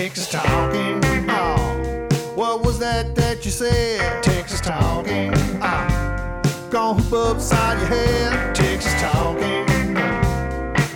[0.00, 0.98] Texas talking.
[1.28, 4.22] Oh, what was that that you said?
[4.22, 5.30] Texas talking.
[5.60, 8.54] Oh, gonna hoop upside your head.
[8.54, 9.66] Texas talking.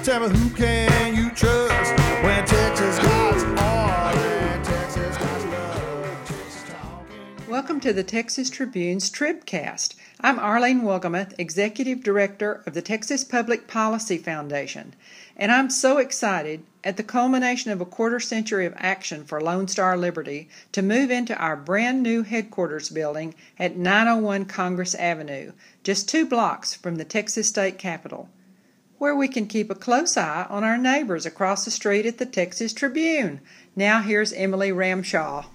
[0.04, 1.92] Tell me who can you trust
[2.24, 6.24] when Texas got are and Texas got love.
[6.24, 7.46] Texas talking.
[7.46, 9.96] Welcome to the Texas Tribune's Tribcast.
[10.22, 14.94] I'm Arlene Wolgemuth, Executive Director of the Texas Public Policy Foundation,
[15.36, 19.66] and I'm so excited at the culmination of a quarter century of action for Lone
[19.66, 25.52] Star Liberty to move into our brand new headquarters building at 901 Congress Avenue,
[25.82, 28.28] just two blocks from the Texas State Capitol,
[28.98, 32.26] where we can keep a close eye on our neighbors across the street at the
[32.26, 33.40] Texas Tribune.
[33.74, 35.46] Now here's Emily Ramshaw.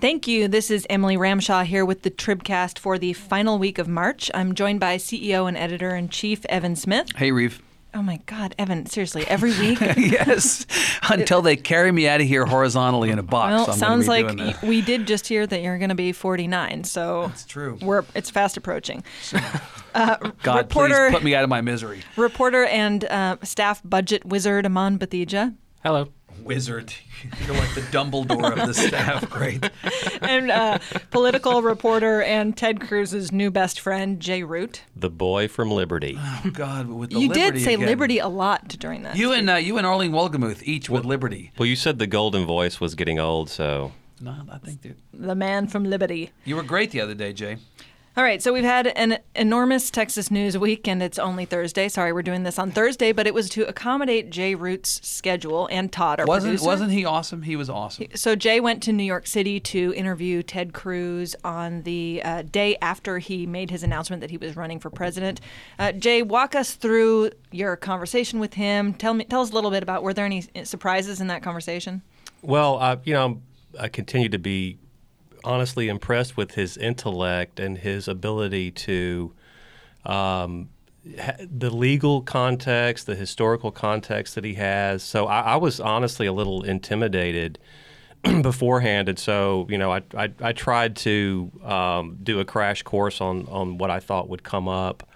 [0.00, 0.48] Thank you.
[0.48, 4.30] This is Emily Ramshaw here with the Tribcast for the final week of March.
[4.32, 7.14] I'm joined by CEO and editor in chief Evan Smith.
[7.14, 7.62] Hey, Reeve.
[7.94, 8.86] Oh my God, Evan!
[8.86, 9.78] Seriously, every week.
[9.96, 10.66] yes,
[11.10, 13.52] until they carry me out of here horizontally in a box.
[13.52, 14.62] Well, I'm sounds be like doing that.
[14.62, 16.84] we did just hear that you're going to be 49.
[16.84, 17.78] So That's true.
[17.82, 19.04] We're it's fast approaching.
[19.94, 22.00] God, reporter- please put me out of my misery.
[22.16, 26.08] Reporter and uh, staff budget wizard Aman Batheja, Hello.
[26.44, 26.92] Wizard,
[27.46, 29.28] you're like the Dumbledore of the staff.
[29.30, 29.68] Great.
[30.20, 30.78] and uh,
[31.10, 34.82] political reporter and Ted Cruz's new best friend Jay Root.
[34.96, 36.16] The boy from Liberty.
[36.18, 37.86] Oh God, with the you Liberty did say again.
[37.86, 39.16] liberty a lot during that.
[39.16, 41.52] You and uh, you and Arlene Wolgemuth each with Liberty.
[41.58, 44.96] Well, you said the golden voice was getting old, so No, I think dude.
[45.12, 46.30] the man from Liberty.
[46.44, 47.58] you were great the other day, Jay.
[48.14, 51.88] All right, so we've had an enormous Texas News week, and it's only Thursday.
[51.88, 55.90] Sorry, we're doing this on Thursday, but it was to accommodate Jay Root's schedule and
[55.90, 56.66] Todd, our Wasn't producer.
[56.66, 57.40] wasn't he awesome?
[57.40, 58.08] He was awesome.
[58.14, 62.76] So Jay went to New York City to interview Ted Cruz on the uh, day
[62.82, 65.40] after he made his announcement that he was running for president.
[65.78, 68.92] Uh, Jay, walk us through your conversation with him.
[68.92, 72.02] Tell me, tell us a little bit about were there any surprises in that conversation?
[72.42, 73.40] well, uh, you know,
[73.80, 74.76] I continue to be
[75.44, 79.32] honestly impressed with his intellect and his ability to
[80.04, 80.68] um,
[81.18, 85.02] ha- the legal context, the historical context that he has.
[85.02, 87.58] So I, I was honestly a little intimidated
[88.42, 93.20] beforehand, and so you know, I I, I tried to um, do a crash course
[93.20, 95.08] on on what I thought would come up.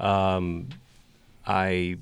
[0.00, 0.68] Um,
[1.46, 1.96] I,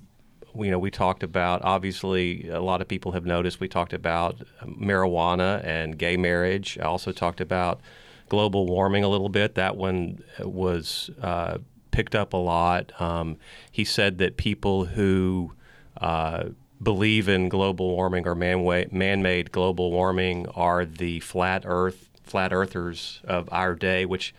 [0.58, 4.42] you know, we talked about obviously a lot of people have noticed we talked about
[4.64, 6.78] marijuana and gay marriage.
[6.78, 7.80] I also talked about
[8.28, 9.54] global warming a little bit.
[9.54, 11.58] That one was uh,
[11.90, 12.92] picked up a lot.
[13.00, 13.38] Um,
[13.70, 15.52] he said that people who
[16.00, 16.50] uh,
[16.82, 23.20] believe in global warming or man man-made global warming are the flat Earth flat earthers
[23.24, 24.34] of our day, which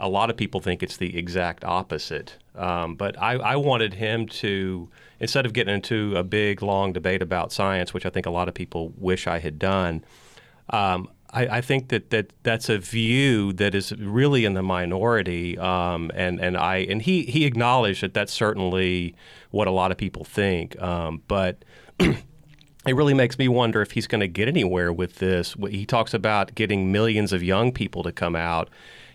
[0.00, 2.36] a lot of people think it's the exact opposite.
[2.54, 4.88] Um, but I, I wanted him to,
[5.20, 8.48] instead of getting into a big, long debate about science, which I think a lot
[8.48, 10.04] of people wish I had done,
[10.70, 15.58] um, I, I think that, that that's a view that is really in the minority.
[15.58, 19.14] Um, and, and, I, and he, he acknowledged that that's certainly
[19.50, 20.80] what a lot of people think.
[20.80, 21.64] Um, but
[21.98, 25.56] it really makes me wonder if he's going to get anywhere with this.
[25.68, 28.68] He talks about getting millions of young people to come out,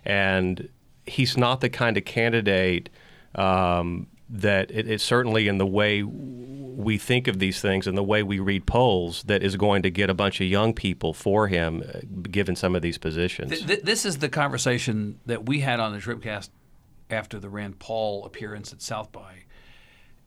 [0.06, 0.70] and
[1.06, 2.90] he's not the kind of candidate
[3.36, 8.04] um, that it, it's certainly in the way we think of these things and the
[8.04, 11.48] way we read polls that is going to get a bunch of young people for
[11.48, 12.00] him, uh,
[12.32, 13.52] given some of these positions.
[13.52, 16.50] Th- th- this is the conversation that we had on the Tribcast
[17.10, 19.44] after the Rand Paul appearance at South by,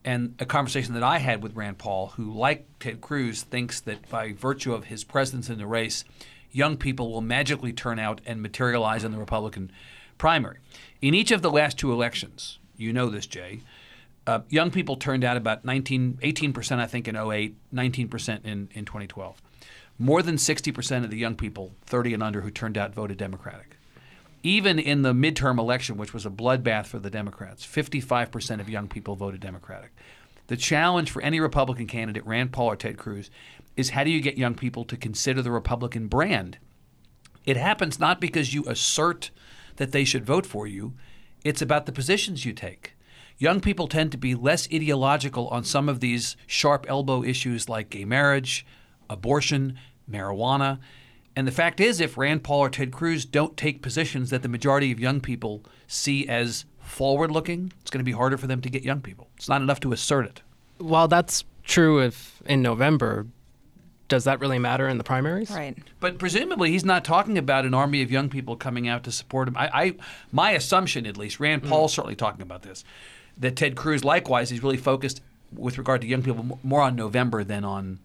[0.05, 4.09] and a conversation that I had with Rand Paul, who, like Ted Cruz, thinks that
[4.11, 6.05] by virtue of his presence in the race,
[6.53, 9.73] young people will magically turn out and materialize in the Republican
[10.19, 10.59] primary.
[11.01, 13.61] In each of the last two elections, you know this, Jay.
[14.27, 18.85] Uh, young people turned out about 19, 18%, I think, in 08, 19% in, in
[18.85, 19.43] 2012.
[19.99, 23.77] More than 60% of the young people, 30 and under, who turned out voted Democratic.
[24.45, 28.89] Even in the midterm election, which was a bloodbath for the Democrats, 55% of young
[28.89, 29.91] people voted Democratic.
[30.49, 33.31] The challenge for any Republican candidate, Rand Paul or Ted Cruz,
[33.77, 36.59] is how do you get young people to consider the Republican brand?
[37.45, 39.31] It happens not because you assert
[39.77, 40.95] that they should vote for you,
[41.45, 42.95] it's about the positions you take.
[43.39, 47.91] Young people tend to be less ideological on some of these sharp elbow issues like
[47.91, 48.65] gay marriage,
[49.11, 49.79] abortion,
[50.09, 50.79] marijuana.
[51.35, 54.49] And the fact is, if Rand Paul or Ted Cruz don't take positions that the
[54.49, 58.61] majority of young people see as forward looking, it's going to be harder for them
[58.61, 59.29] to get young people.
[59.37, 60.43] It's not enough to assert it.
[60.79, 63.27] While that's true if in November,
[64.13, 65.51] does that really matter in the primaries?
[65.51, 65.75] Right.
[65.99, 69.49] But presumably, he's not talking about an army of young people coming out to support
[69.49, 69.57] him.
[69.57, 69.95] I, I
[70.31, 72.85] my assumption, at least, Rand Paul's certainly talking about this,
[73.39, 75.23] that Ted Cruz, likewise, is really focused
[75.57, 78.01] with regard to young people more on November than on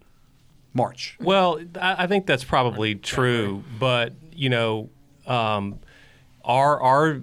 [0.73, 1.17] March.
[1.19, 4.89] Well, I I think that's probably true, but you know,
[5.25, 5.77] um,
[6.45, 7.19] our are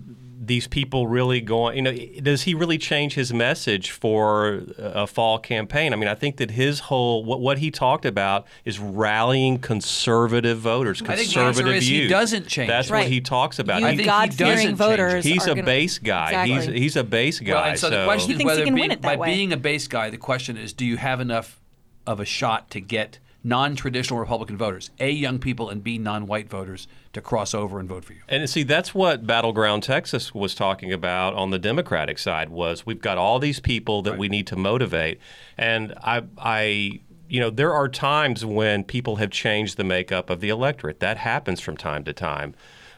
[0.46, 1.76] these people really going?
[1.76, 1.92] You know,
[2.22, 5.92] does he really change his message for a fall campaign?
[5.92, 10.58] I mean, I think that his whole what what he talked about is rallying conservative
[10.58, 12.92] voters, I think the conservative answer is he doesn't change That's it.
[12.92, 13.08] what Right.
[13.08, 13.80] he talks about.
[13.80, 15.24] You I He- think he God-fearing voters.
[15.24, 16.46] he's a gonna- base guy.
[16.46, 16.80] He's Exactly.
[16.80, 17.54] he's a base guy.
[17.54, 19.10] Well, and so, the question He is thinks he whether can being, win it by
[19.10, 19.34] that way.
[19.34, 21.60] being a base guy, the question is, do you have enough
[22.06, 26.88] of a shot to get non-traditional Republican voters, a young people, and b non-white voters
[27.12, 28.22] to cross over and vote for you?
[28.28, 33.02] And see, that's what Battleground Texas was talking about on the Democratic side was we've
[33.02, 35.20] got all these people that we need to motivate.
[35.58, 40.40] And I I you know, there are times when people have changed the makeup of
[40.40, 41.00] the electorate.
[41.00, 42.54] That happens from time to time.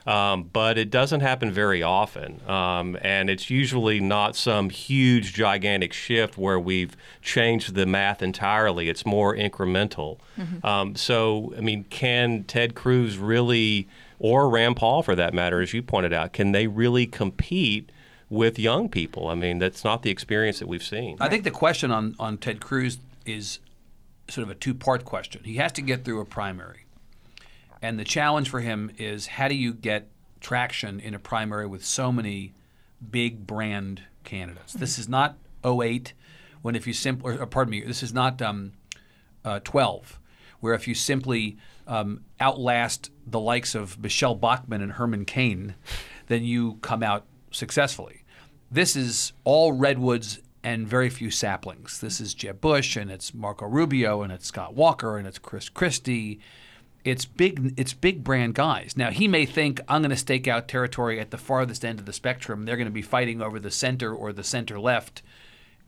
[0.07, 2.39] Um, but it doesn't happen very often.
[2.49, 8.87] Um, and it's usually not some huge, gigantic shift where we've changed the math entirely.
[8.87, 10.19] It's more incremental.
[10.63, 15.73] Um, so, I mean, can Ted Cruz really, or Rand Paul for that matter, as
[15.73, 17.91] you pointed out, can they really compete
[18.29, 19.27] with young people?
[19.27, 21.17] I mean, that's not the experience that we've seen.
[21.19, 23.59] I think the question on, on Ted Cruz is
[24.29, 25.43] sort of a two part question.
[25.43, 26.85] He has to get through a primary.
[27.81, 30.09] And the challenge for him is how do you get
[30.39, 32.53] traction in a primary with so many
[33.11, 34.73] big brand candidates?
[34.73, 36.13] This is not 08,
[36.61, 38.73] when if you simply, pardon me, this is not um,
[39.45, 40.19] uh, 12,
[40.59, 45.75] where if you simply um, outlast the likes of Michele Bachmann and Herman Cain,
[46.27, 48.23] then you come out successfully.
[48.69, 52.01] This is all redwoods and very few saplings.
[52.01, 55.69] This is Jeb Bush and it's Marco Rubio and it's Scott Walker and it's Chris
[55.69, 56.39] Christie.
[57.03, 57.73] It's big.
[57.77, 58.95] It's big brand guys.
[58.97, 62.05] Now he may think I'm going to stake out territory at the farthest end of
[62.05, 62.65] the spectrum.
[62.65, 65.21] They're going to be fighting over the center or the center left,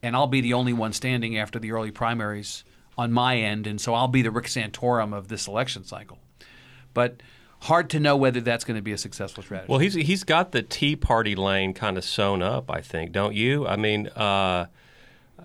[0.02, 2.64] and I'll be the only one standing after the early primaries
[2.98, 6.20] on my end, and so I'll be the Rick Santorum of this election cycle.
[6.94, 7.22] But
[7.62, 9.70] hard to know whether that's going to be a successful strategy.
[9.70, 13.36] Well, he's he's got the Tea Party lane kind of sewn up, I think, don't
[13.36, 13.68] you?
[13.68, 14.68] I mean, uh,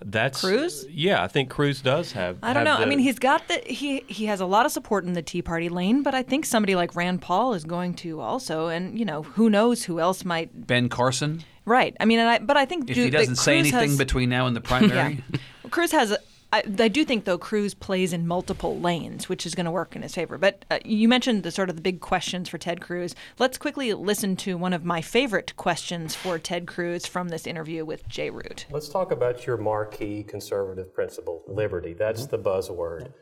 [0.03, 0.85] that's Cruz?
[0.89, 2.37] Yeah, I think Cruz does have.
[2.43, 2.83] I don't have know.
[2.85, 5.41] I mean, he's got the he he has a lot of support in the Tea
[5.41, 9.05] Party lane, but I think somebody like Rand Paul is going to also, and you
[9.05, 10.67] know, who knows who else might.
[10.67, 11.95] ben Carson, Right.
[11.99, 13.97] I mean, and I but I think if do- he doesn't say Cruz anything has-
[13.97, 15.69] between now and the primary, Yeah.
[15.71, 16.15] Cruz has.
[16.51, 19.71] A- I, I do think though Cruz plays in multiple lanes, which is going to
[19.71, 20.37] work in his favor.
[20.37, 23.15] But uh, you mentioned the sort of the big questions for Ted Cruz.
[23.39, 27.85] Let's quickly listen to one of my favorite questions for Ted Cruz from this interview
[27.85, 28.65] with Jay Root.
[28.71, 31.93] Let's talk about your marquee conservative principle, liberty.
[31.93, 33.13] That's the buzzword.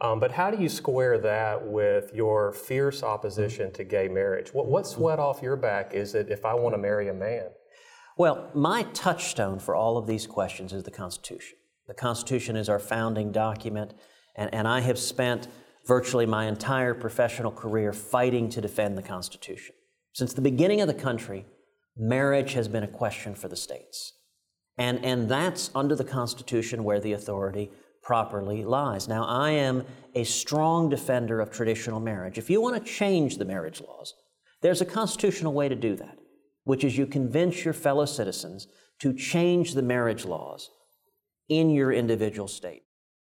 [0.00, 4.52] Um, but how do you square that with your fierce opposition to gay marriage?
[4.52, 7.44] What, what sweat off your back is it if I want to marry a man?
[8.18, 11.56] Well, my touchstone for all of these questions is the Constitution.
[11.88, 13.94] The Constitution is our founding document,
[14.36, 15.48] and, and I have spent
[15.86, 19.74] virtually my entire professional career fighting to defend the Constitution.
[20.12, 21.44] Since the beginning of the country,
[21.96, 24.12] marriage has been a question for the states.
[24.78, 27.70] And, and that's under the Constitution where the authority
[28.02, 29.08] properly lies.
[29.08, 32.38] Now, I am a strong defender of traditional marriage.
[32.38, 34.14] If you want to change the marriage laws,
[34.60, 36.18] there's a constitutional way to do that,
[36.64, 38.66] which is you convince your fellow citizens
[39.00, 40.70] to change the marriage laws
[41.48, 42.84] in your individual state.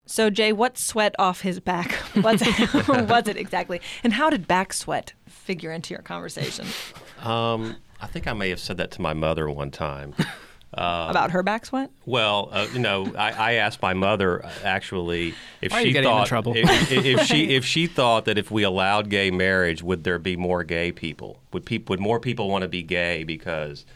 [0.07, 4.47] So Jay, what sweat off his back was it, was it exactly, and how did
[4.47, 6.67] back sweat figure into your conversation
[7.23, 10.15] Um, I think I may have said that to my mother one time.
[10.75, 11.91] about her back sweat?
[12.05, 15.91] Well, uh, you know, I, I asked my mother uh, actually if Why are she
[15.93, 16.53] you thought trouble?
[16.57, 20.19] If, if- if she if she thought that if we allowed gay marriage, would there
[20.19, 21.39] be more gay people?
[21.53, 23.87] Would people would more people want to be gay because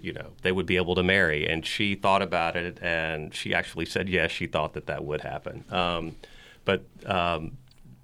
[0.00, 1.46] you know they would be able to marry?
[1.46, 5.20] And she thought about it, and she actually said yes, she thought that that would
[5.22, 5.64] happen.
[5.70, 6.16] Um,
[6.64, 7.56] but um,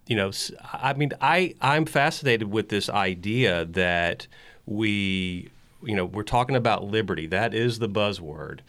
[0.07, 0.31] you know,
[0.73, 4.27] i mean, I I'm fascinated with this idea that
[4.67, 5.51] we,
[5.83, 7.27] you know, we're talking about liberty.
[7.27, 8.61] That is the buzzword,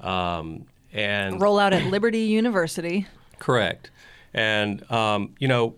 [0.00, 3.06] um, and Roll out at Liberty University.
[3.38, 3.90] correct.
[4.32, 5.76] And um, you know,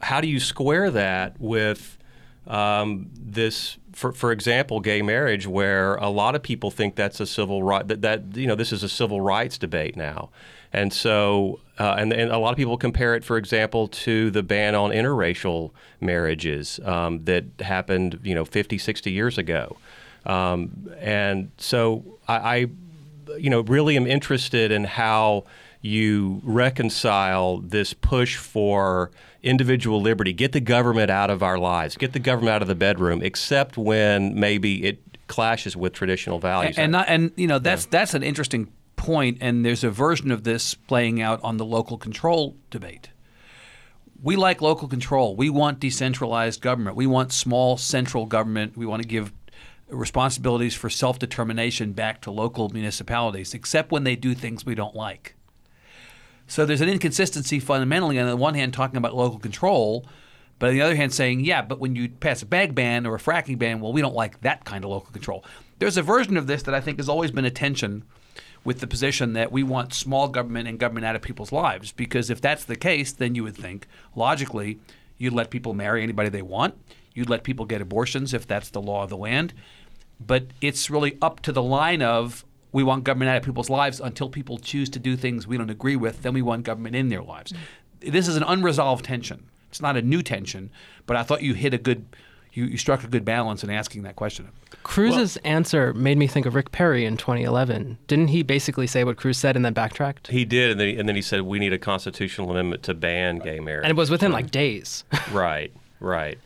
[0.00, 1.98] how do you square that with
[2.46, 3.76] um, this?
[3.98, 7.86] For, for example, gay marriage, where a lot of people think that's a civil right
[7.88, 10.30] that, that you know this is a civil rights debate now,
[10.72, 14.44] and so uh, and, and a lot of people compare it, for example, to the
[14.44, 19.76] ban on interracial marriages um, that happened you know 50, 60 years ago,
[20.26, 22.66] um, and so I, I
[23.36, 25.44] you know, really am interested in how
[25.80, 29.10] you reconcile this push for
[29.42, 32.74] individual liberty, get the government out of our lives, get the government out of the
[32.74, 36.78] bedroom, except when maybe it clashes with traditional values.
[36.78, 40.44] and not, and you know that's that's an interesting point, and there's a version of
[40.44, 43.10] this playing out on the local control debate.
[44.22, 45.36] we like local control.
[45.36, 46.96] We want decentralized government.
[46.96, 48.76] We want small central government.
[48.76, 49.32] We want to give
[49.88, 54.94] responsibilities for self determination back to local municipalities, except when they do things we don't
[54.94, 55.34] like.
[56.48, 60.06] So there's an inconsistency fundamentally on the one hand talking about local control,
[60.58, 63.14] but on the other hand saying, yeah, but when you pass a bag ban or
[63.14, 65.44] a fracking ban, well, we don't like that kind of local control.
[65.78, 68.02] There's a version of this that I think has always been a tension
[68.64, 71.92] with the position that we want small government and government out of people's lives.
[71.92, 73.86] Because if that's the case, then you would think,
[74.16, 74.80] logically,
[75.18, 76.74] you'd let people marry anybody they want.
[77.14, 79.52] You'd let people get abortions if that's the law of the land.
[80.18, 84.00] But it's really up to the line of we want government out of people's lives
[84.00, 87.08] until people choose to do things we don't agree with, then we want government in
[87.08, 87.52] their lives.
[87.52, 88.12] Mm.
[88.12, 89.48] This is an unresolved tension.
[89.70, 90.70] It's not a new tension,
[91.06, 92.06] but I thought you hit a good
[92.52, 94.48] you, you struck a good balance in asking that question.
[94.82, 97.98] Cruz's answer made me think of Rick Perry in 2011.
[98.06, 100.28] Didn't he basically say what Cruz said and then backtracked?
[100.28, 103.38] He did, and then, and then he said we need a constitutional amendment to ban
[103.38, 103.84] gay marriage.
[103.84, 105.04] And it was within like days.
[105.32, 106.38] right, right.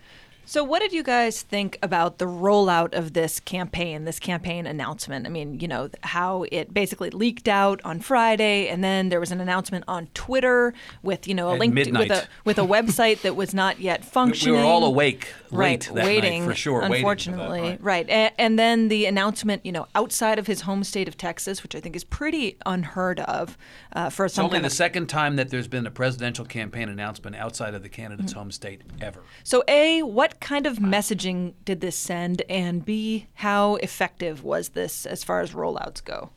[0.44, 5.25] So, what did you guys think about the rollout of this campaign, this campaign announcement?
[5.26, 9.30] I mean, you know, how it basically leaked out on Friday, and then there was
[9.30, 12.62] an announcement on Twitter with, you know, a At link to, with a with a
[12.62, 14.56] website that was not yet functioning.
[14.56, 16.80] We were all awake right, that waiting night for sure.
[16.80, 17.80] waiting that, Unfortunately, right.
[17.82, 21.62] right, A- and then the announcement, you know, outside of his home state of Texas,
[21.62, 23.56] which I think is pretty unheard of
[23.94, 27.37] uh, for It's only the of second time that there's been a presidential campaign announcement
[27.37, 28.38] outside of the candidate's Mm-hmm.
[28.40, 29.20] home state ever.
[29.44, 32.43] So, A, what kind of messaging did this send?
[32.49, 36.31] And B, how effective was this as far as rollouts go?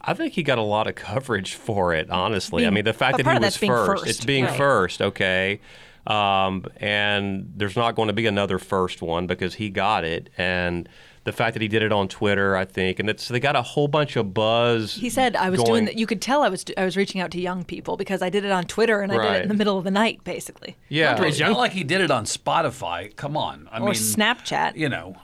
[0.00, 2.66] I think he got a lot of coverage for it, honestly.
[2.66, 4.56] I mean, the fact that he was being first, it's being right.
[4.56, 5.60] first, okay.
[6.06, 10.30] Um, and there's not going to be another first one because he got it.
[10.38, 10.88] And
[11.26, 13.62] the fact that he did it on Twitter, I think, and it's they got a
[13.62, 14.94] whole bunch of buzz.
[14.94, 15.98] He said I was going, doing that.
[15.98, 18.44] You could tell I was I was reaching out to young people because I did
[18.44, 21.20] it on Twitter and I did it in the middle of the night, basically, Yeah,
[21.20, 23.14] It's not like he did it on Spotify.
[23.16, 23.68] Come on.
[23.72, 24.76] I or mean, Snapchat.
[24.76, 25.16] You know,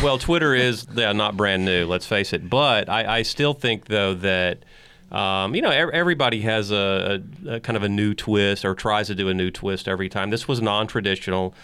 [0.00, 1.86] well, Twitter is yeah, not brand new.
[1.86, 2.48] Let's face it.
[2.48, 4.64] But I, I still think though that.
[5.12, 9.06] Um, you know, everybody has a, a, a kind of a new twist or tries
[9.08, 10.30] to do a new twist every time.
[10.30, 11.54] This was non-traditional.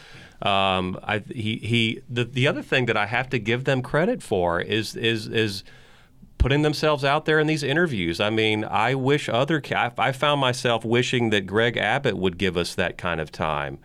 [0.42, 4.23] Um, I, he, he, the, the other thing that I have to give them credit
[4.23, 5.64] for is is is
[6.38, 8.20] putting themselves out there in these interviews.
[8.20, 9.61] I mean, I wish other.
[9.75, 13.78] I I found myself wishing that Greg Abbott would give us that kind of time.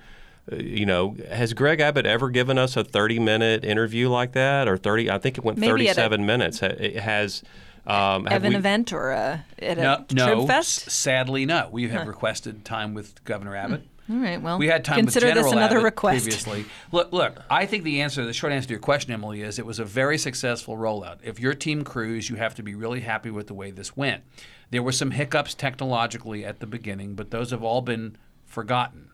[0.51, 4.77] Uh, You know, has Greg Abbott ever given us a 30-minute interview like that, or
[4.77, 5.09] 30?
[5.09, 6.61] I think it went Maybe at a 37 minutes.
[6.61, 7.43] It has.
[7.87, 10.47] Um, have Evan we- event or uh, at a no, Trib no.
[10.47, 10.89] Fest.
[10.89, 11.69] Sadly, no.
[11.71, 13.87] We have requested time with Governor Abbott.
[14.09, 14.39] All right.
[14.41, 16.23] Well, We had time consider with General this another Abbott request.
[16.25, 16.65] previously.
[16.91, 17.37] Look, look.
[17.49, 19.85] I think the answer, the short answer to your question, Emily, is it was a
[19.85, 21.17] very successful rollout.
[21.23, 24.23] If you're Team Cruz, you have to be really happy with the way this went.
[24.69, 28.15] There were some hiccups technologically at the beginning, but those have all been
[28.45, 29.09] forgotten.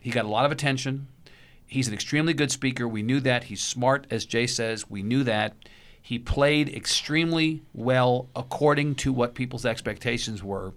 [0.00, 1.06] He got a lot of attention.
[1.66, 2.86] He's an extremely good speaker.
[2.88, 3.44] We knew that.
[3.44, 4.88] He's smart, as Jay says.
[4.90, 5.54] We knew that.
[6.06, 10.74] He played extremely well according to what people's expectations were.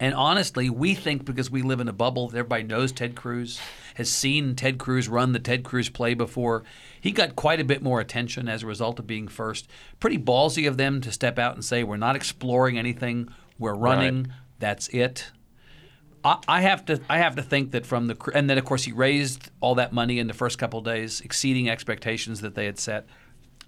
[0.00, 3.60] And honestly, we think because we live in a bubble that everybody knows Ted Cruz,
[3.94, 6.64] has seen Ted Cruz run the Ted Cruz play before.
[7.00, 9.68] He got quite a bit more attention as a result of being first.
[10.00, 14.32] Pretty ballsy of them to step out and say, we're not exploring anything, we're running,
[14.58, 15.30] that's it.
[16.24, 18.82] I, I have to I have to think that from the and then of course
[18.82, 22.66] he raised all that money in the first couple of days, exceeding expectations that they
[22.66, 23.06] had set.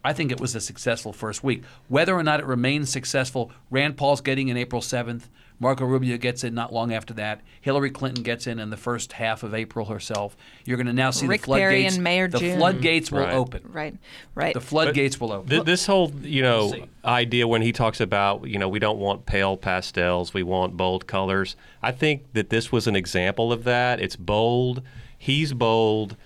[0.05, 1.63] I think it was a successful first week.
[1.89, 5.29] Whether or not it remains successful, Rand Paul's getting in April 7th.
[5.61, 7.41] Marco Rubio gets in not long after that.
[7.61, 10.37] Hillary Clinton gets in in the first half of April herself.
[10.65, 11.71] You're going to now see Rick the floodgates.
[11.71, 12.59] Perry in May the June.
[12.59, 13.33] floodgates will Right.
[13.35, 13.63] open.
[13.73, 13.95] Right.
[14.35, 14.55] Right.
[14.55, 15.49] The floodgates will open.
[15.51, 16.85] Th- this whole you know see.
[17.05, 21.07] idea when he talks about you know we don't want pale pastels we want bold
[21.07, 24.83] colors i think that this was an example of that it's bold
[25.17, 26.17] he's bold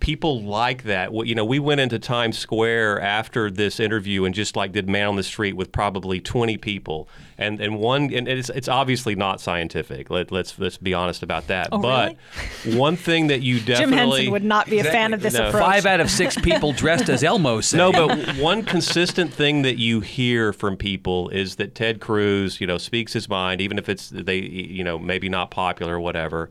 [0.00, 4.34] people like that Well, you know we went into times square after this interview and
[4.34, 8.26] just like did man on the street with probably 20 people and and one and
[8.26, 12.16] it's, it's obviously not scientific Let, let's let's be honest about that Oh, but
[12.64, 15.48] one thing that you definitely Jim Henson would not be a fan of this No.
[15.48, 15.62] approach.
[15.62, 17.76] Five out of six people dressed as Elmo say.
[17.76, 22.66] no, but one consistent thing that you hear from people is that Ted Cruz, you
[22.66, 26.48] know, speaks his mind, even if it's they, you know, maybe not popular or whatever.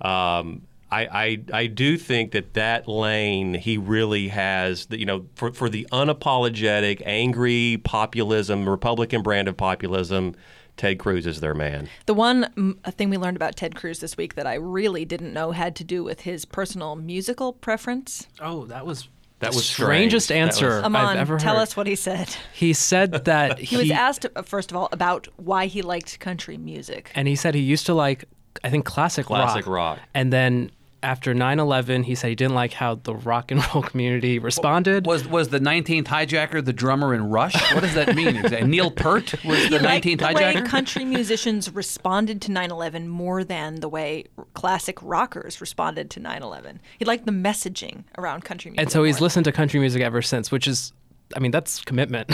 [0.00, 0.62] Um,
[0.94, 1.08] I,
[1.52, 5.68] I, I do think that that lane he really has, the, you know, for, for
[5.68, 10.34] the unapologetic, angry populism, Republican brand of populism,
[10.76, 11.88] Ted Cruz is their man.
[12.06, 15.32] The one mm, thing we learned about Ted Cruz this week that I really didn't
[15.32, 18.26] know had to do with his personal musical preference.
[18.40, 19.08] Oh, that was
[19.38, 20.40] That the was strangest strange.
[20.50, 21.62] That was- answer Aman, I've ever tell heard.
[21.62, 22.28] us what he said.
[22.52, 26.56] He said that He was asked, uh, first of all, about why he liked country
[26.56, 27.12] music.
[27.14, 28.24] and he said he used to like
[28.62, 29.98] I think classic, Classic rock.
[30.14, 30.70] And then
[31.04, 35.06] after 9/11, he said he didn't like how the rock and roll community responded.
[35.06, 37.54] Was was the 19th hijacker the drummer in Rush?
[37.74, 38.66] What does that mean exactly?
[38.68, 40.66] Neil Peart was the Like 19th the way hijacker.
[40.66, 46.78] country musicians responded to 9/11 more than the way classic rockers responded to 9/11.
[46.98, 48.80] He liked the messaging around country music.
[48.82, 49.26] and so he's more.
[49.26, 50.92] listened to country music ever since, which is,
[51.36, 52.30] I mean, that's commitment.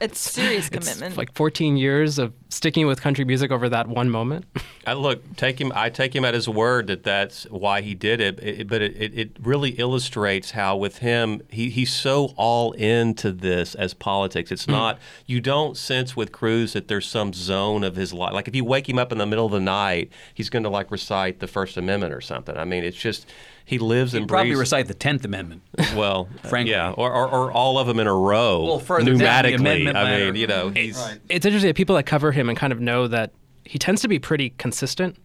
[0.00, 0.70] It's serious commitment.
[0.72, 1.16] It's commitment.
[1.16, 4.44] like 14 years of sticking with country music over that one moment.
[4.86, 5.72] I look, take him.
[5.74, 8.38] I take him at his word that that's why he did it.
[8.40, 13.32] It- but it, it, it really illustrates how with him, he, he's so all into
[13.32, 14.52] this as politics.
[14.52, 14.72] It's hmm.
[14.72, 14.98] not.
[15.26, 18.32] You don't sense with Cruz that there's some zone of his life.
[18.32, 20.70] Like if you wake him up in the middle of the night, he's going to
[20.70, 22.56] like recite the First Amendment or something.
[22.56, 23.26] I mean, it's just
[23.64, 24.60] he lives and Probably breathes.
[24.60, 25.62] recite the 10th Amendment.
[25.96, 26.72] well, uh, Frankly.
[26.72, 29.54] yeah, or, or, or all of them in a row, Well, further the pneumatically.
[29.60, 30.24] amendment I ladder.
[30.26, 30.98] mean, you know, he's.
[31.28, 33.32] it's interesting that people that cover him and kind of know that
[33.64, 35.16] he tends to be pretty consistent.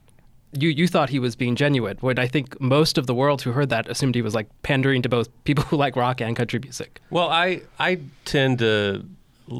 [0.54, 3.52] You you thought he was being genuine, when I think most of the world who
[3.52, 6.60] heard that assumed he was like pandering to both people who like rock and country
[6.60, 7.02] music.
[7.10, 9.06] Well, I I tend to,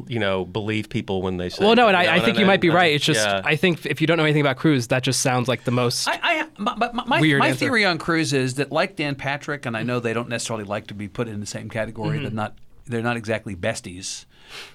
[0.06, 1.62] you know, believe people when they say.
[1.62, 2.46] Well, no, and you know I, I what think you mean?
[2.46, 2.94] might be right.
[2.94, 3.42] It's just yeah.
[3.44, 6.08] I think if you don't know anything about Cruz, that just sounds like the most.
[6.08, 7.58] I, I my, my, my, Weird my answer.
[7.58, 10.86] theory on Cruz is that, like Dan Patrick, and I know they don't necessarily like
[10.86, 12.16] to be put in the same category.
[12.16, 12.22] Mm-hmm.
[12.24, 12.54] They're not.
[12.86, 14.24] They're not exactly besties,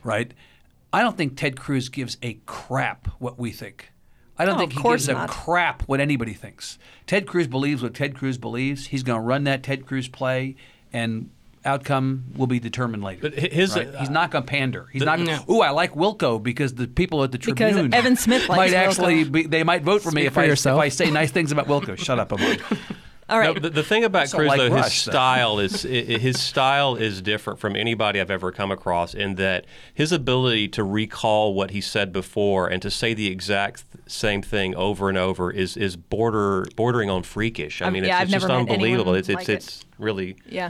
[0.03, 0.31] right?
[0.93, 3.89] I don't think Ted Cruz gives a crap what we think.
[4.37, 6.77] I don't Oh, think he course gives a crap what anybody thinks.
[7.07, 8.87] Ted Cruz believes what Ted Cruz believes.
[8.87, 10.55] He's going to run that Ted Cruz play,
[10.91, 11.29] and
[11.65, 13.21] outcome will be determined later.
[13.21, 13.87] But his- right?
[13.87, 14.87] Uh, he's not going to pander.
[14.91, 15.17] He's not.
[15.19, 15.55] Gonna, No.
[15.55, 18.71] Ooh, I like Wilco because the people at the Because Tribune Evan Smith likes might
[18.77, 18.87] Wilco.
[18.87, 20.65] actually be, they might vote for me if for I, if.
[20.67, 21.97] I say nice things about Wilco.
[21.97, 22.59] Shut up, Aman.
[23.33, 23.53] All right.
[23.55, 25.11] No, the, the thing about So Cruz, like though, his Rush, then.
[25.13, 29.13] style is i- i- his style is different from anybody I've ever come across.
[29.15, 33.85] In that his ability to recall what he said before and to say the exact
[34.05, 37.81] same thing over and over is is border bordering on freakish.
[37.81, 39.15] I Um, mean, yeah, it's, I've it's just never met unbelievable.
[39.15, 39.53] It's it's like it.
[39.53, 40.69] it's really Yeah.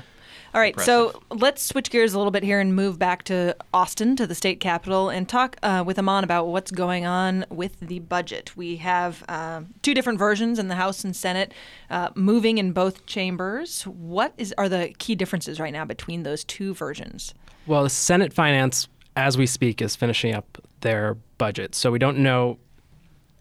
[0.54, 4.16] All right, so let's switch gears a little bit here and move back to Austin,
[4.18, 7.98] to the state capitol, and talk uh, with Aman about what's going on with the
[7.98, 8.56] budget.
[8.56, 11.56] We have uh, two different versions in the House and Senate,
[11.90, 13.82] uh, moving in both chambers.
[13.88, 17.34] What is are the key differences right now between those two versions?
[17.66, 22.20] Well, the Senate Finance, as we speak, is finishing up their budget, so we don't
[22.20, 22.60] know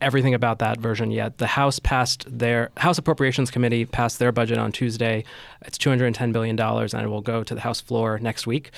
[0.03, 1.39] everything about that version yet.
[1.39, 5.25] The House passed their House Appropriations Committee passed their budget on Tuesday.
[5.63, 8.71] It's 210 billion dollars, and it will go to the House floor next week.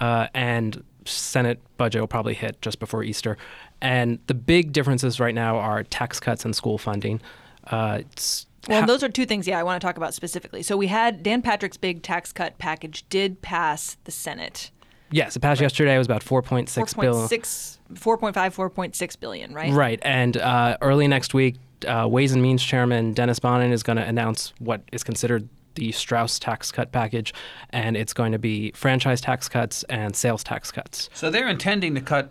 [0.00, 3.36] Uh, and Senate budget will probably hit just before Easter.
[3.80, 7.20] And the big differences right now are tax cuts and school funding.
[7.64, 10.62] Uh, it's Well, ha- those are two things, yeah, I want to talk about specifically.
[10.62, 14.70] So we had Dan Patrick's big tax cut package did pass the Senate.
[15.10, 15.94] Yes, it passed yesterday.
[15.94, 17.28] It was about 4.6 billion.
[17.28, 19.72] 4.6, 4.5, 4.6 billion, right?
[19.72, 23.96] Right, and uh, early next week, uh, Ways and Means Chairman Dennis Bonnen is going
[23.96, 27.32] to announce what is considered the Straus tax cut package,
[27.70, 31.08] and it's going to be franchise tax cuts and sales tax cuts.
[31.14, 32.30] So they're intending to cut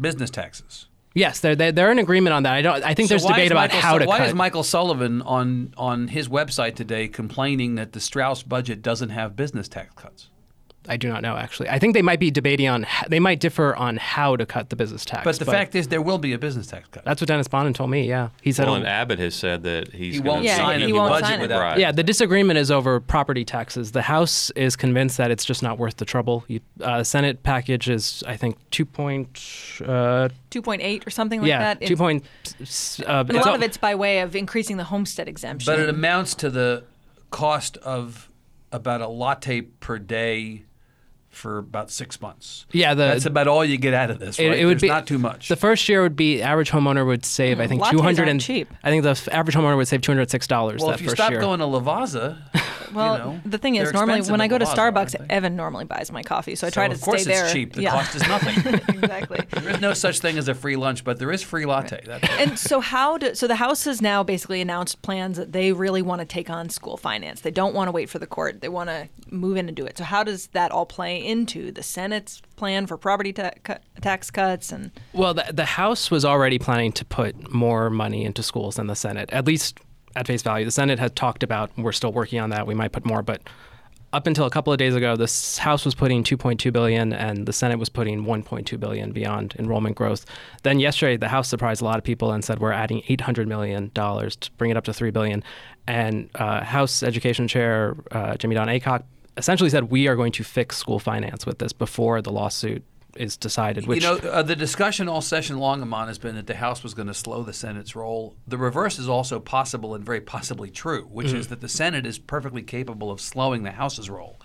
[0.00, 0.86] business taxes.
[1.14, 2.52] Yes, they're they're, they're in agreement on that.
[2.52, 2.84] I don't.
[2.84, 4.28] I think So there's debate about Michael how Su- to why cut.
[4.28, 9.34] is Michael Sullivan on on his website today complaining that the Straus budget doesn't have
[9.34, 10.28] business tax cuts?
[10.88, 11.68] I do not know actually.
[11.68, 12.86] I think they might be debating on.
[13.08, 15.24] They might differ on how to cut the business tax.
[15.24, 17.04] But the fact is, there will be a business tax cut.
[17.04, 18.06] that's what Dennis Bonnen told me.
[18.08, 18.66] Yeah, he said.
[18.66, 18.76] well.
[18.76, 21.10] it'll- And Abbott has said that he's He gonna won't Yeah, sign he- he won't
[21.10, 21.42] budget sign it.
[21.42, 21.60] without.
[21.60, 21.78] Right.
[21.78, 23.92] Yeah, the disagreement is over property taxes.
[23.92, 26.44] The House is convinced that it's just not worth the trouble.
[26.48, 29.26] You, uh, Senate package is, I think, two point.
[29.84, 31.86] Uh, 2.8 or something like yeah, that.
[31.86, 32.24] two point.
[33.06, 35.70] Uh, A lot of it's by way of increasing the homestead exemption.
[35.70, 36.84] But it amounts to the
[37.30, 38.30] cost of
[38.72, 40.62] about a latte per day
[41.36, 42.66] for about six months.
[42.72, 44.38] Yeah, the- that's about all you get out of this.
[44.38, 44.48] Right?
[44.48, 45.48] It, it would There's be not too much.
[45.48, 47.68] The first year would be average homeowner would save, I mm.
[47.68, 48.72] think, two hundred and cheap.
[48.82, 50.80] I think the average homeowner would save two hundred six dollars.
[50.80, 51.40] well, that if you stop year.
[51.40, 52.38] going to Lavazza,
[52.94, 55.26] well, you know, the thing is, normally when I at go to Lavazza, Starbucks.
[55.30, 57.44] Evan normally buys my coffee, so I So try to of course stay there.
[57.44, 57.74] it's cheap.
[57.74, 57.90] The yeah.
[57.90, 58.74] cost is nothing.
[58.88, 59.40] exactly.
[59.50, 62.02] there is no such thing as a free lunch, but there is free latte.
[62.04, 65.72] That's And so how do so the House has now basically announced plans that they
[65.72, 67.42] really want to take on school finance.
[67.42, 68.60] They don't want to wait for the court.
[68.60, 69.98] They want to move in and do it.
[69.98, 73.50] So how does that all play into the Senate's plan for property ta-
[74.00, 78.42] tax cuts and Well, the, the House was already planning to put more money into
[78.42, 79.80] schools than the Senate, at least
[80.14, 80.64] at face value.
[80.64, 82.66] The Senate had talked about we're still working on that.
[82.66, 83.42] We might put more, but
[84.12, 87.52] up until a couple of days ago, the House was putting 2.2 billion and the
[87.52, 90.24] Senate was putting 1.2 billion beyond enrollment growth.
[90.62, 93.90] Then yesterday, the House surprised a lot of people and said we're adding 800 million
[93.92, 95.42] dollars to bring it up to 3 billion.
[95.86, 99.02] And uh, House Education Chair uh, Jimmy Don Aycock
[99.36, 102.82] essentially said we are going to fix school finance with this before the lawsuit
[103.16, 103.86] is decided.
[103.86, 106.82] Which you know, uh, the discussion all session long, Aman, has been that the House
[106.82, 108.36] was going to slow the Senate's role.
[108.46, 111.36] The reverse is also possible and very possibly true, which Mm-hmm.
[111.36, 114.38] is that the Senate is perfectly capable of slowing the House's role.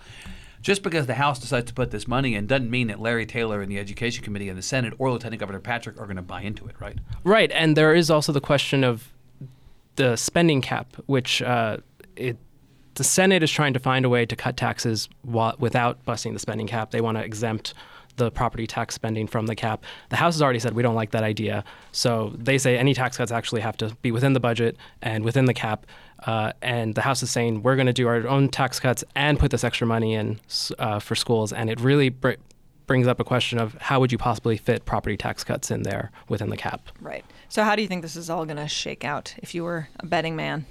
[0.61, 3.61] Just because the House decides to put this money in doesn't mean that Larry Taylor
[3.61, 6.41] and the Education Committee and the Senate or Lieutenant Governor Patrick are going to buy
[6.41, 6.97] into it, right?
[7.23, 9.11] Right, and there is also the question of
[9.95, 11.77] the spending cap, which uh,
[12.15, 12.37] it,
[12.95, 16.67] the Senate is trying to find a way to cut taxes without busting the spending
[16.67, 16.91] cap.
[16.91, 17.73] They want to exempt
[18.17, 19.83] the property tax spending from the cap.
[20.09, 23.17] The House has already said we don't like that idea, so they say any tax
[23.17, 25.85] cuts actually have to be within the budget and within the cap.
[26.25, 29.39] Uh, and the House is saying we're going to do our own tax cuts and
[29.39, 30.39] put this extra money in
[30.77, 32.33] uh, for schools, and it really br-
[32.85, 36.11] brings up a question of how would you possibly fit property tax cuts in there
[36.27, 36.89] within the cap.
[36.99, 37.23] Right.
[37.47, 39.87] So how do you think this is all going to shake out if you were
[39.99, 40.65] a betting man?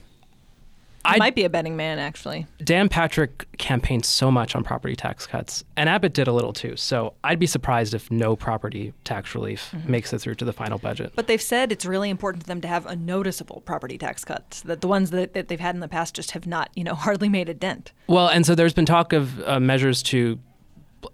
[1.15, 2.47] I- might be a betting man, actually.
[2.63, 6.77] Dan Patrick campaigned so much on property tax cuts, and Abbott did a little too.
[6.77, 10.79] So I'd be surprised if no property tax relief makes it through to the final
[10.79, 11.13] budget.
[11.15, 14.63] But they've said it's really important to them to have a noticeable property tax cut.
[14.65, 16.95] That the ones that, that they've had in the past just have not, you know,
[17.07, 17.93] hardly made a dent.
[18.07, 20.39] Well, and so there's been talk of uh, measures to,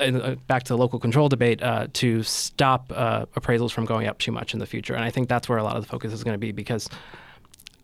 [0.00, 4.18] uh, back to the local control debate, uh, to stop uh, appraisals from going up
[4.18, 4.94] too much in the future.
[4.94, 6.88] And I think that's where a lot of the focus is going to be because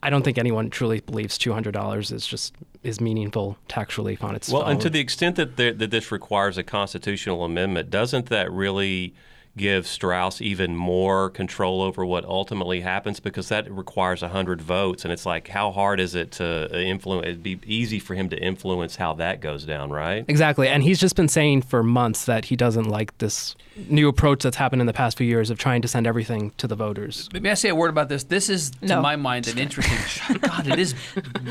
[0.03, 4.53] I don't think anyone truly believes $200 is just is meaningful tax relief on its
[4.53, 4.59] own.
[4.59, 8.51] Well, and to the extent that there, that this requires a constitutional amendment, doesn't that
[8.51, 9.15] really
[9.57, 13.21] give Straus even more control over what ultimately happens?
[13.21, 17.27] Because that requires hundred votes, and it's like how hard is it to influence?
[17.27, 20.25] It'd be easy for him to influence how that goes down, right?
[20.29, 20.69] Exactly.
[20.69, 23.55] And he's just been saying for months that he doesn't like this
[23.89, 26.67] new approach that's happened in the past few years of trying to send everything to
[26.67, 27.29] the voters.
[27.33, 28.25] May I say a word about this?
[28.25, 29.01] This is, to No.
[29.03, 30.37] my mind, an interesting.
[30.41, 30.95] God, it is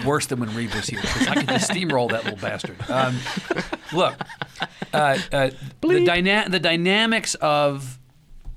[0.05, 2.77] worse than when Reed was here because I could just steamroll that little bastard.
[2.89, 3.17] Um,
[3.91, 4.15] look,
[4.93, 5.49] uh, uh,
[5.81, 7.99] the, dyna- the dynamics of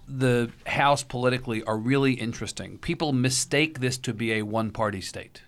[0.07, 2.79] the House politically are really interesting.
[2.79, 5.43] People mistake this to be a one-party state.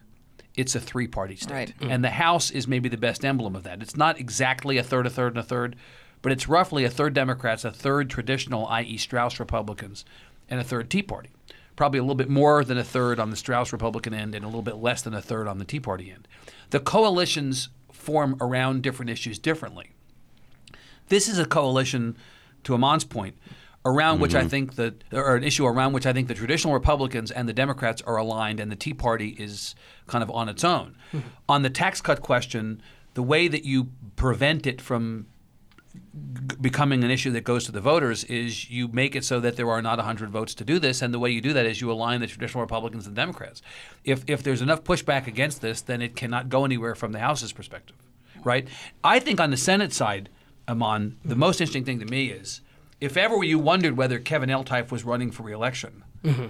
[0.55, 1.75] It's a three-party state, Right.
[1.83, 3.83] and the House is maybe the best emblem of that.
[3.83, 5.77] It's not exactly a third, a third, and a third,
[6.23, 10.07] but it's roughly a third Democrats, a third traditional, i.e., Straus Republicans,
[10.49, 11.29] and a third Tea Party.
[11.77, 14.49] Probably a little bit more than a third on the Straus Republican end, and a
[14.49, 16.27] little bit less than a third on the Tea Party end.
[16.71, 19.91] The coalitions form around different issues differently.
[21.09, 22.17] This is a coalition,
[22.65, 23.37] to Aman's point,
[23.85, 24.49] around which I mm-hmm.
[24.49, 28.03] think that, or an issue around which I think the traditional Republicans and the Democrats
[28.03, 29.75] are aligned, and the Tea Party is
[30.09, 30.97] kind of on its own.
[31.13, 31.29] Mm-hmm.
[31.49, 32.83] On the tax cut question,
[33.15, 35.27] the way that you prevent it from
[35.95, 39.57] g- becoming an issue that goes to the voters is you make it so that
[39.57, 41.81] there are not 100 votes to do this, and the way you do that is
[41.81, 43.63] you align the traditional Republicans and Democrats.
[44.05, 47.53] If if there's enough pushback against this, then it cannot go anywhere from the House's
[47.53, 47.97] perspective,
[48.43, 48.67] right?
[49.05, 50.29] I think on the Senate side,
[50.69, 51.41] Aman, the mm-hmm.
[51.41, 52.61] most interesting thing to me is
[53.01, 56.47] if ever you wondered whether Kevin Eltife was running for reelection, mm-hmm.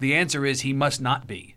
[0.00, 1.54] the answer is he must not be.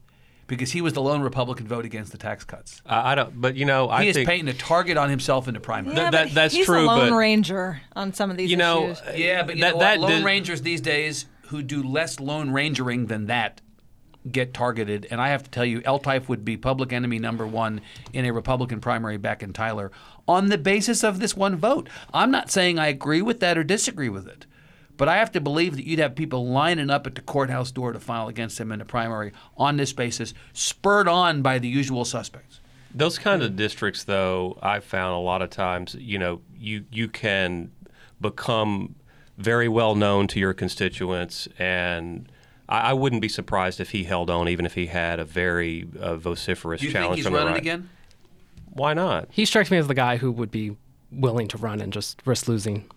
[0.48, 2.82] Because he was the lone Republican vote against the tax cuts.
[2.86, 5.54] I, I don't, but you know, I He is painting a target on himself in
[5.54, 5.96] the primary.
[5.96, 8.90] That- that- that's he's true, a lone but- ranger on some of these you know,
[8.90, 9.02] issues.
[9.16, 10.10] Yeah, but you that, know that what?
[10.10, 13.62] Lone did- Rangers these days who do less Lone Rangering than that
[14.30, 15.08] get targeted.
[15.10, 17.82] And I have to tell you, Eltife would be public enemy number one
[18.14, 19.92] in a Republican primary back in Tyler
[20.28, 21.90] on the basis of this one vote.
[22.14, 24.46] I'm not saying I agree with that or disagree with it.
[24.98, 27.92] But I have to believe that you'd have people lining up at the courthouse door
[27.92, 32.06] to file against him in a primary on this basis, spurred on by the usual
[32.06, 32.60] suspects.
[32.94, 37.08] Those kind of districts, though, I've found a lot of times, you know, you you
[37.08, 37.72] can
[38.20, 38.94] become
[39.38, 42.30] very well known to your constituents, and
[42.72, 45.88] I, I wouldn't be surprised if he held on, even if he had a very
[46.00, 47.62] uh, vociferous Do you think challenge he's from the running right.
[47.62, 47.90] again?
[48.74, 49.28] Why not?
[49.30, 50.78] He strikes me as the guy who would be
[51.12, 52.90] willing to run and just risk losing.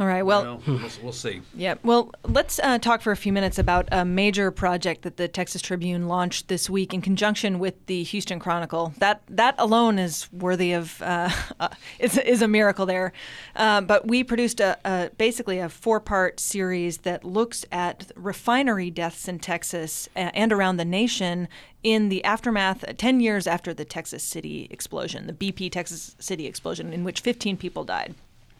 [0.00, 0.22] All right.
[0.22, 1.42] Well, Well, we'll, we'll see.
[1.54, 1.74] Yeah.
[1.82, 5.60] Well, let's uh, talk for a few minutes about a major project that the Texas
[5.60, 8.94] Tribune launched this week in conjunction with the Houston Chronicle.
[8.96, 11.28] That that alone is worthy of uh,
[11.60, 13.12] uh, is is a miracle there.
[13.54, 18.90] Uh, but we produced a, a basically a four part series that looks at refinery
[18.90, 21.46] deaths in Texas and around the nation
[21.82, 26.46] in the aftermath, uh, 10 years after the Texas City explosion, the BP Texas City
[26.46, 28.14] explosion, in which 15 people died.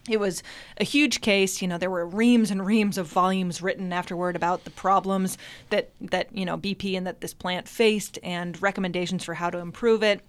[0.08, 0.42] It was
[0.78, 1.60] a huge case.
[1.60, 5.36] You know, there were reams and reams of volumes written afterward about the problems
[5.68, 9.58] that that you know BP and that this plant faced and recommendations for how to
[9.58, 10.22] improve it.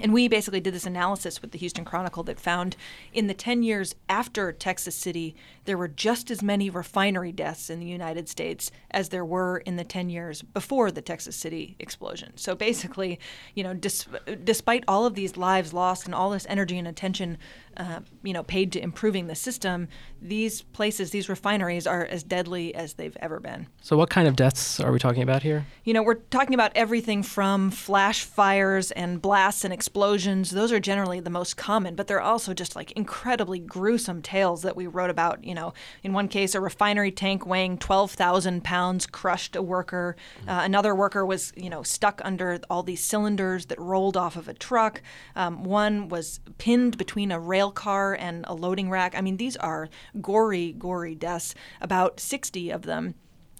[0.00, 2.76] And we basically did this analysis with the Houston Chronicle that found
[3.12, 7.78] in the 10 years after Texas City, there were just as many refinery deaths in
[7.78, 12.32] the United States as there were in the 10 years before the Texas City explosion.
[12.36, 13.20] So basically,
[13.54, 14.06] you know, dis-
[14.42, 17.36] despite all of these lives lost and all this energy and attention,
[17.76, 19.88] uh, you know, paid to improving the system,
[20.20, 23.66] these places, these refineries are as deadly as they've ever been.
[23.80, 25.66] So, what kind of deaths are we talking about here?
[25.84, 30.50] You know, we're talking about everything from flash fires and blasts and explosions.
[30.50, 34.76] Those are generally the most common, but they're also just like incredibly gruesome tales that
[34.76, 35.44] we wrote about.
[35.44, 40.16] You know, in one case, a refinery tank weighing 12,000 pounds crushed a worker.
[40.46, 44.48] Uh, another worker was, you know, stuck under all these cylinders that rolled off of
[44.48, 45.02] a truck.
[45.34, 49.14] Um, one was pinned between a rail car and a loading rack.
[49.16, 49.88] I mean, these are
[50.20, 51.54] gory, gory deaths.
[51.80, 53.14] About 60 of them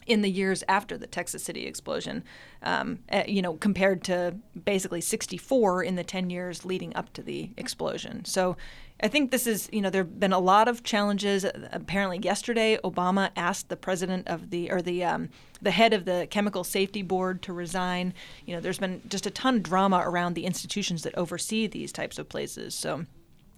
[0.07, 2.25] in the years after the Texas City explosion,
[2.63, 4.35] um, uh, you know, compared to
[4.65, 8.25] basically 64 in the 10 years leading up to the explosion.
[8.25, 8.57] So
[9.03, 11.45] I think this is, you know, there have been a lot of challenges.
[11.73, 15.29] Apparently, yesterday, Obama asked the president of the, or the, um,
[15.61, 18.15] the head of the Chemical Safety Board to resign.
[18.47, 21.91] You know, there's been just a ton of drama around the institutions that oversee these
[21.91, 22.75] types of places.
[22.75, 23.07] So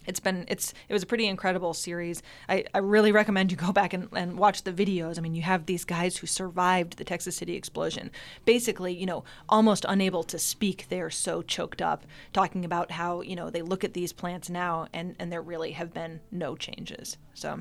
[0.06, 2.22] it's been it's it was a pretty incredible series.
[2.48, 5.18] I, I really recommend you go back and, and watch the videos.
[5.18, 8.10] I mean, you have these guys who survived the Texas City explosion,
[8.44, 10.86] basically, you know, almost unable to speak.
[10.88, 14.88] They're so choked up, talking about how you know they look at these plants now,
[14.92, 17.16] and and there really have been no changes.
[17.34, 17.60] So,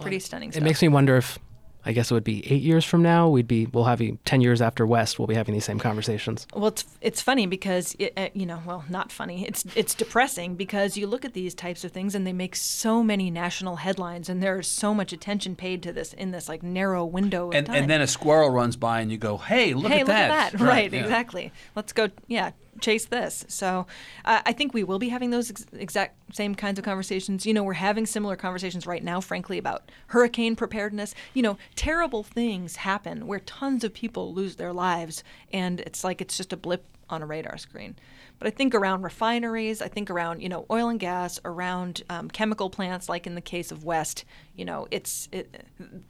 [0.00, 0.52] pretty stunning.
[0.52, 1.38] It makes me wonder if
[1.84, 3.28] I guess it would be eight years from now.
[3.28, 5.18] We'd be we'll have ten years after West.
[5.18, 6.46] We'll be having these same conversations.
[6.54, 9.46] Well, it's it's funny because it, uh, you know, well, not funny.
[9.46, 13.02] It's it's depressing because you look at these types of things and they make so
[13.02, 17.04] many national headlines, and there's so much attention paid to this in this like narrow
[17.04, 17.76] window of And, time.
[17.76, 20.30] and then a squirrel runs by and you go, hey, look hey, at look that.
[20.30, 20.60] at that!
[20.64, 21.00] Right, yeah.
[21.00, 21.52] exactly.
[21.74, 22.08] Let's go.
[22.26, 23.44] Yeah, chase this.
[23.48, 23.86] So,
[24.24, 27.46] uh, I think we will be having those ex- exact same kinds of conversations.
[27.46, 31.14] You know, we're having similar conversations right now, frankly, about hurricane preparedness.
[31.34, 36.20] You know, terrible things happen where tons of people lose their lives, and it's like
[36.20, 37.96] it's just a blip on a radar screen.
[38.38, 42.28] But I think around refineries, I think around you know oil and gas, around um,
[42.28, 44.24] chemical plants, like in the case of West,
[44.56, 45.64] you know it's it,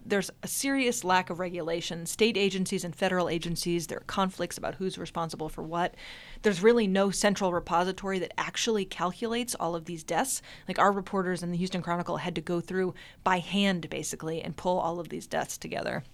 [0.07, 2.07] there's a serious lack of regulation.
[2.07, 5.95] State agencies and federal agencies, there are conflicts about who's responsible for what.
[6.43, 10.41] There's really no central repository that actually calculates all of these deaths.
[10.69, 14.57] Like our reporters in the Houston Chronicle had to go through by hand basically and
[14.57, 16.05] pull all of these deaths together.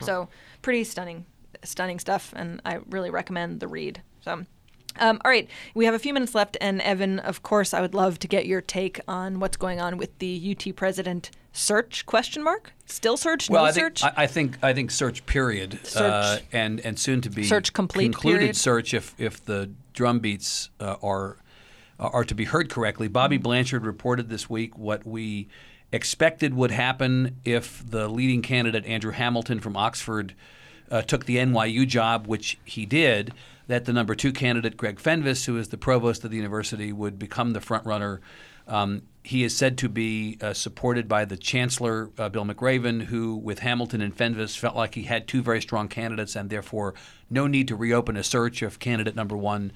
[0.00, 0.28] So
[0.62, 1.26] pretty stunning,
[1.64, 4.02] stunning stuff, and I really recommend the read.
[4.22, 4.46] So.
[4.98, 7.94] Um, all right, we have a few minutes left, and Evan, of course, I would
[7.94, 12.04] love to get your take on what's going on with the UT president search?
[12.06, 12.72] Question mark?
[12.86, 13.48] Still search?
[13.48, 14.02] Well, no I think, search?
[14.04, 16.02] I, I think I think search period Search.
[16.02, 18.56] Uh, and and soon to be Search complete concluded period.
[18.56, 21.38] search if if the drum beats uh, are
[21.98, 23.08] are to be heard correctly.
[23.08, 23.42] Bobby Mm-hmm.
[23.44, 25.48] Blanchard reported this week what we
[25.92, 30.34] expected would happen if the leading candidate Andrew Hamilton from Oxford
[30.90, 33.32] uh, took the NYU job, which he did.
[33.68, 37.18] That the number two candidate Greg Fenves, who is the provost of the university, would
[37.18, 38.20] become the front runner.
[38.66, 43.36] Um, he is said to be uh, supported by the chancellor, uh, Bill McRaven, who,
[43.36, 46.94] with Hamilton and Fenves, felt like he had two very strong candidates and therefore
[47.30, 49.72] no need to reopen a search if candidate number one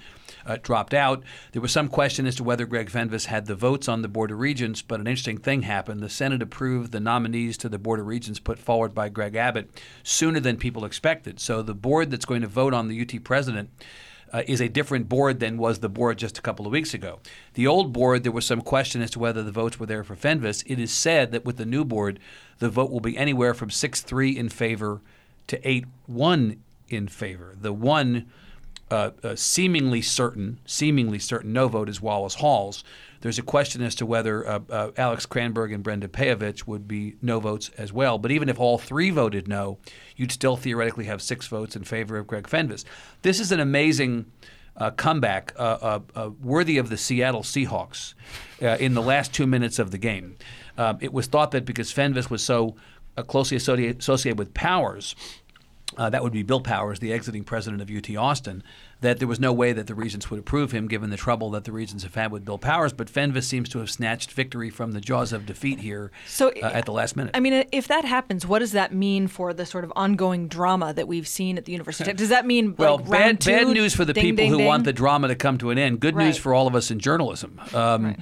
[0.47, 1.23] uh, dropped out.
[1.53, 4.31] There was some question as to whether Greg Fenves had the votes on the Board
[4.31, 6.01] of Regents, but an interesting thing happened.
[6.01, 9.71] The Senate approved the nominees to the Board of Regents put forward by Greg Abbott
[10.03, 11.41] sooner than people expected.
[11.41, 13.71] So the board that's going to vote on the UT president
[14.33, 17.21] uh, is a different board than was the board just a couple of weeks ago.
[17.55, 20.17] The old board, there was some question as to whether the votes were there for
[20.17, 20.65] Fenves.
[20.67, 22.19] It is said that with the new board,
[22.59, 25.01] the vote will be anywhere from 6 3 in favor
[25.47, 27.55] to 8 1 in favor.
[27.61, 28.27] The one
[28.91, 32.85] uh, uh, seemingly certain, seemingly certain no vote is Wallace Halls.
[33.21, 37.17] There's a question as to whether uh, uh, Alex Cranberg and Brenda Pejovich would be
[37.21, 38.19] no votes as well.
[38.19, 39.79] But even if all three voted no,
[40.15, 42.85] you'd still theoretically have six votes in favor of Greg Fenves.
[43.23, 44.27] This is an amazing
[44.77, 45.53] uh, comeback,
[46.41, 48.15] worthy of the Seattle Seahawks
[48.61, 50.37] in the last two minutes of the game.
[50.79, 52.77] Um, it was thought that because Fenves was so
[53.27, 55.17] closely associated with Powers,
[55.97, 58.63] uh, that would be Bill Powers, the exiting president of UT Austin,
[59.03, 61.65] that there was no way that the Regents would approve him given the trouble that
[61.65, 62.93] the Regents have had with Bill Powers.
[62.93, 66.67] But Fenves seems to have snatched victory from the jaws of defeat here So, uh,
[66.73, 67.31] at the last minute.
[67.37, 70.93] I mean, if that happens, what does that mean for the sort of ongoing drama
[70.93, 72.13] that we've seen at the University?
[72.13, 74.59] Does that mean well, like, bad, two, bad news for the ding, people ding, who
[74.59, 74.67] ding?
[74.67, 76.01] want the drama to come to an end.
[76.01, 77.61] Good news for all of us in journalism.
[77.73, 78.17] Um,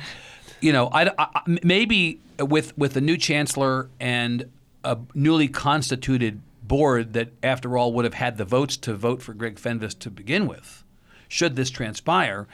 [0.61, 4.47] You know, I- I- maybe with with the new chancellor and
[4.83, 9.35] a newly constituted board that, after all, would have had the votes to vote for
[9.35, 10.85] Greg Fenves to begin with,
[11.29, 12.47] should this transpire.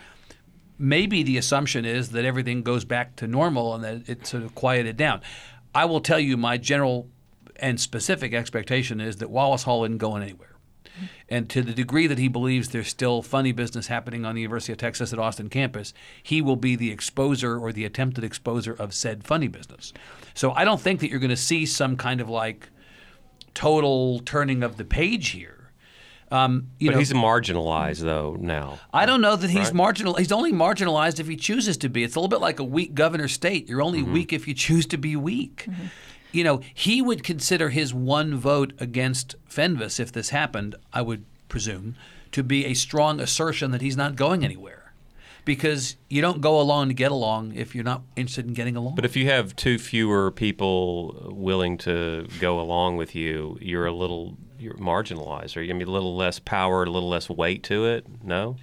[0.81, 4.55] maybe the assumption is that everything goes back to normal and that it sort of
[4.55, 5.21] quieted down.
[5.75, 7.07] I will tell you my general
[7.57, 10.57] and specific expectation is that Wallace Hall isn't going anywhere.
[11.29, 14.73] And to the degree that he believes there's still funny business happening on the University
[14.73, 15.93] of Texas at Austin campus,
[16.23, 19.93] he will be the exposer or the attempted exposer of said funny business.
[20.35, 22.71] So I don't think that you're going to see some kind of like
[23.55, 25.57] total turning of the page here.
[26.33, 28.79] Um, you but know, he's marginalized though now.
[28.93, 30.15] I don't know that he's marginal.
[30.15, 32.05] He's only marginalized if he chooses to be.
[32.05, 33.69] It's a little bit like a weak governor state.
[33.69, 35.67] You're only weak if you choose to be weak.
[36.31, 40.77] You know, he would consider his one vote against Fenves if this happened.
[40.93, 41.97] I would presume
[42.31, 44.80] to be a strong assertion that he's not going anywhere,
[45.45, 48.95] because you don't go along to get along if you're not interested in getting along.
[48.95, 53.93] But if you have two fewer people willing to go along with you, you're a
[53.93, 55.57] little you're marginalized.
[55.57, 58.07] Or you mean a little less power, a little less weight to it.
[58.23, 58.57] No,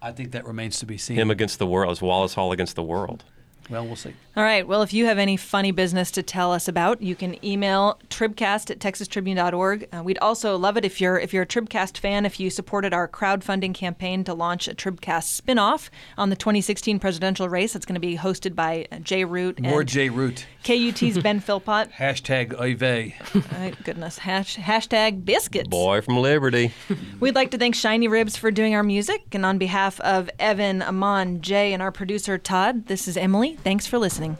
[0.00, 1.16] I think that remains to be seen.
[1.16, 3.24] him against the world is Wallace Hall against the world.
[3.70, 4.14] Well, we'll see.
[4.36, 4.66] All right.
[4.66, 8.70] Well, if you have any funny business to tell us about, you can email tribcast
[8.70, 9.88] at texastribune.org.
[9.92, 12.92] Uh, we'd also love it if you're if you're a Tribcast fan, if you supported
[12.92, 17.76] our crowdfunding campaign to launch a Tribcast spinoff on the 2016 presidential race.
[17.76, 20.08] It's going to be hosted by uh, Jay Root More and J.
[20.10, 20.46] Root.
[20.64, 21.92] KUT's Ben Philpott.
[21.92, 23.52] Hashtag Oive.
[23.52, 24.18] My goodness.
[24.18, 25.68] Hash, hashtag biscuits.
[25.68, 26.72] Boy from Liberty.
[27.20, 29.22] We'd like to thank Shiny Ribs for doing our music.
[29.32, 33.53] And on behalf of Evan, Aman, Jay, and our producer Todd, this is Emily.
[33.62, 34.36] Thanks for listening.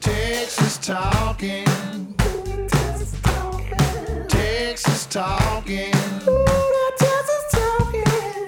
[0.00, 1.64] Texas talking.
[4.28, 5.92] Texas talking.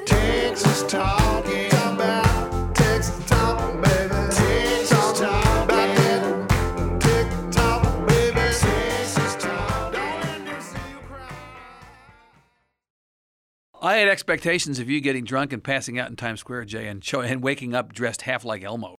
[0.06, 1.17] Texas talking.
[13.80, 17.04] I had expectations of you getting drunk and passing out in Times Square, Jay, and,
[17.04, 18.96] show, and waking up dressed half like Elmo.